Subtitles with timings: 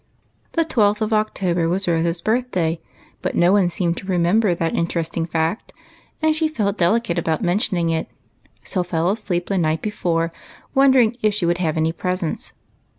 [0.53, 2.79] THE twelfth of October was Rose's birthday,
[3.21, 5.73] but no one seemed to remember tliat interesting fact,
[6.23, 8.09] and she felt delicate about mentioning it,
[8.63, 10.33] so fell asleep the night before
[10.75, 12.53] w^ondering if she would have any presents.